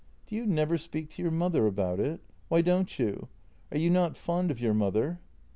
[0.25, 2.21] "Do you never speak to your mother about it?
[2.47, 3.27] Why don't you?
[3.71, 5.19] Are you not fond of your mother?